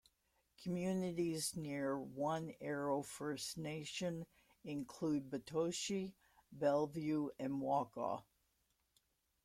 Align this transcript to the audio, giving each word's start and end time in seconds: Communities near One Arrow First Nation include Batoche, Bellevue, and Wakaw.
Communities 0.63 1.55
near 1.55 1.95
One 1.95 2.55
Arrow 2.59 3.03
First 3.03 3.55
Nation 3.59 4.25
include 4.63 5.29
Batoche, 5.29 6.15
Bellevue, 6.51 7.29
and 7.37 7.61
Wakaw. 7.61 8.23